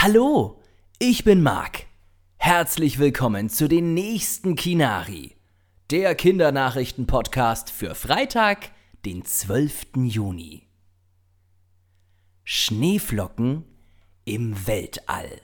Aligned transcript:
Hallo, 0.00 0.60
ich 1.00 1.24
bin 1.24 1.42
Marc. 1.42 1.86
Herzlich 2.36 3.00
willkommen 3.00 3.50
zu 3.50 3.66
den 3.66 3.94
nächsten 3.94 4.54
Kinari, 4.54 5.34
der 5.90 6.14
Kindernachrichten-Podcast 6.14 7.72
für 7.72 7.96
Freitag, 7.96 8.70
den 9.04 9.24
12. 9.24 9.96
Juni. 10.04 10.68
Schneeflocken 12.44 13.64
im 14.24 14.68
Weltall. 14.68 15.40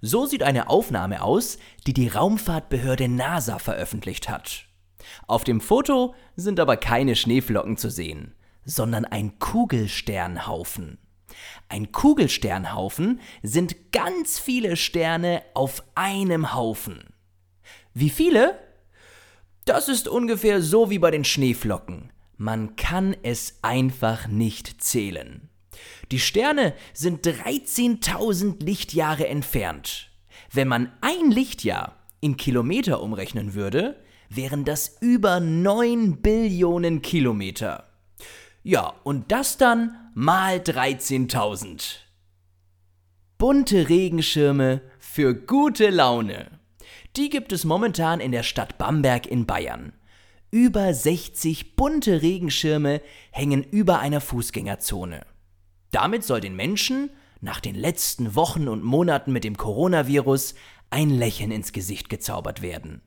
So 0.00 0.24
sieht 0.24 0.44
eine 0.44 0.70
Aufnahme 0.70 1.22
aus, 1.22 1.58
die 1.88 1.92
die 1.92 2.06
Raumfahrtbehörde 2.06 3.08
NASA 3.08 3.58
veröffentlicht 3.58 4.28
hat. 4.28 4.66
Auf 5.26 5.42
dem 5.42 5.60
Foto 5.60 6.14
sind 6.36 6.60
aber 6.60 6.76
keine 6.76 7.16
Schneeflocken 7.16 7.76
zu 7.76 7.90
sehen, 7.90 8.36
sondern 8.64 9.04
ein 9.04 9.40
Kugelsternhaufen. 9.40 10.98
Ein 11.68 11.92
Kugelsternhaufen 11.92 13.20
sind 13.42 13.92
ganz 13.92 14.38
viele 14.38 14.76
Sterne 14.76 15.42
auf 15.54 15.82
einem 15.94 16.54
Haufen. 16.54 17.04
Wie 17.94 18.10
viele? 18.10 18.58
Das 19.64 19.88
ist 19.88 20.08
ungefähr 20.08 20.62
so 20.62 20.90
wie 20.90 20.98
bei 20.98 21.10
den 21.10 21.24
Schneeflocken. 21.24 22.12
Man 22.36 22.76
kann 22.76 23.14
es 23.22 23.58
einfach 23.62 24.26
nicht 24.26 24.82
zählen. 24.82 25.48
Die 26.10 26.18
Sterne 26.18 26.74
sind 26.92 27.26
13.000 27.26 28.64
Lichtjahre 28.64 29.28
entfernt. 29.28 30.10
Wenn 30.52 30.68
man 30.68 30.92
ein 31.00 31.30
Lichtjahr 31.30 31.96
in 32.20 32.36
Kilometer 32.36 33.02
umrechnen 33.02 33.54
würde, 33.54 34.02
wären 34.28 34.64
das 34.64 34.96
über 35.00 35.40
9 35.40 36.20
Billionen 36.22 37.02
Kilometer. 37.02 37.84
Ja, 38.62 38.94
und 39.04 39.32
das 39.32 39.56
dann 39.56 40.09
mal 40.22 40.58
13.000. 40.58 41.94
Bunte 43.38 43.88
Regenschirme 43.88 44.82
für 44.98 45.34
gute 45.34 45.88
Laune. 45.88 46.60
Die 47.16 47.30
gibt 47.30 47.52
es 47.52 47.64
momentan 47.64 48.20
in 48.20 48.30
der 48.30 48.42
Stadt 48.42 48.76
Bamberg 48.76 49.26
in 49.26 49.46
Bayern. 49.46 49.94
Über 50.50 50.92
60 50.92 51.74
bunte 51.74 52.20
Regenschirme 52.20 53.00
hängen 53.30 53.64
über 53.64 54.00
einer 54.00 54.20
Fußgängerzone. 54.20 55.22
Damit 55.90 56.22
soll 56.22 56.42
den 56.42 56.54
Menschen 56.54 57.08
nach 57.40 57.60
den 57.60 57.74
letzten 57.74 58.34
Wochen 58.34 58.68
und 58.68 58.84
Monaten 58.84 59.32
mit 59.32 59.44
dem 59.44 59.56
Coronavirus 59.56 60.54
ein 60.90 61.08
Lächeln 61.08 61.50
ins 61.50 61.72
Gesicht 61.72 62.10
gezaubert 62.10 62.60
werden. 62.60 63.00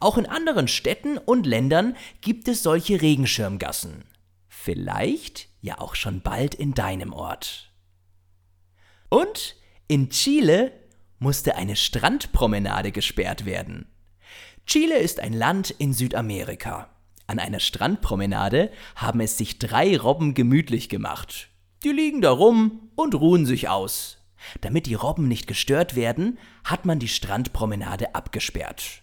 Auch 0.00 0.18
in 0.18 0.26
anderen 0.26 0.66
Städten 0.66 1.18
und 1.18 1.46
Ländern 1.46 1.94
gibt 2.20 2.48
es 2.48 2.64
solche 2.64 3.00
Regenschirmgassen. 3.00 4.02
Vielleicht 4.48 5.47
ja 5.60 5.78
auch 5.78 5.94
schon 5.94 6.20
bald 6.20 6.54
in 6.54 6.74
deinem 6.74 7.12
Ort. 7.12 7.72
Und 9.08 9.56
in 9.86 10.10
Chile 10.10 10.72
musste 11.18 11.56
eine 11.56 11.76
Strandpromenade 11.76 12.92
gesperrt 12.92 13.44
werden. 13.44 13.86
Chile 14.66 14.98
ist 14.98 15.20
ein 15.20 15.32
Land 15.32 15.70
in 15.70 15.92
Südamerika. 15.92 16.90
An 17.26 17.38
einer 17.38 17.60
Strandpromenade 17.60 18.70
haben 18.96 19.20
es 19.20 19.36
sich 19.36 19.58
drei 19.58 19.98
Robben 19.98 20.34
gemütlich 20.34 20.88
gemacht. 20.88 21.48
Die 21.84 21.90
liegen 21.90 22.20
da 22.20 22.30
rum 22.30 22.90
und 22.96 23.14
ruhen 23.14 23.46
sich 23.46 23.68
aus. 23.68 24.18
Damit 24.60 24.86
die 24.86 24.94
Robben 24.94 25.26
nicht 25.26 25.46
gestört 25.46 25.96
werden, 25.96 26.38
hat 26.64 26.84
man 26.84 26.98
die 26.98 27.08
Strandpromenade 27.08 28.14
abgesperrt. 28.14 29.02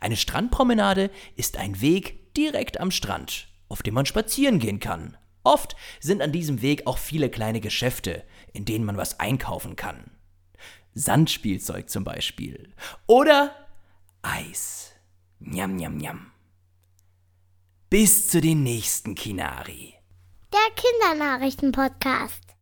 Eine 0.00 0.16
Strandpromenade 0.16 1.10
ist 1.36 1.58
ein 1.58 1.80
Weg 1.80 2.34
direkt 2.34 2.80
am 2.80 2.90
Strand 2.90 3.48
auf 3.68 3.82
dem 3.82 3.94
man 3.94 4.06
spazieren 4.06 4.58
gehen 4.58 4.80
kann. 4.80 5.16
Oft 5.44 5.76
sind 6.00 6.22
an 6.22 6.32
diesem 6.32 6.62
Weg 6.62 6.86
auch 6.86 6.98
viele 6.98 7.30
kleine 7.30 7.60
Geschäfte, 7.60 8.24
in 8.52 8.64
denen 8.64 8.84
man 8.84 8.96
was 8.96 9.20
einkaufen 9.20 9.76
kann. 9.76 10.10
Sandspielzeug 10.94 11.90
zum 11.90 12.04
Beispiel. 12.04 12.72
Oder 13.06 13.54
Eis. 14.22 14.92
Njam, 15.40 15.76
njam, 15.76 15.98
njam. 15.98 16.30
Bis 17.90 18.28
zu 18.28 18.40
den 18.40 18.62
nächsten 18.62 19.14
Kinari. 19.14 19.94
Der 20.52 20.60
Kindernachrichten-Podcast. 20.74 22.53